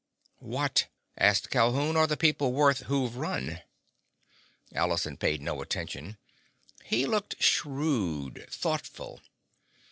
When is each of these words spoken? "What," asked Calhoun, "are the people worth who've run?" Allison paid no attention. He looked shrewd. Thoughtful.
"What," 0.39 0.87
asked 1.15 1.51
Calhoun, 1.51 1.95
"are 1.95 2.07
the 2.07 2.17
people 2.17 2.53
worth 2.53 2.85
who've 2.87 3.15
run?" 3.15 3.61
Allison 4.73 5.15
paid 5.15 5.43
no 5.43 5.61
attention. 5.61 6.17
He 6.83 7.05
looked 7.05 7.39
shrewd. 7.39 8.47
Thoughtful. 8.49 9.19